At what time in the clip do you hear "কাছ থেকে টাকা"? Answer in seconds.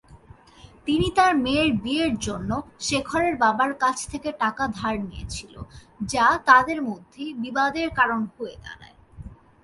3.73-4.63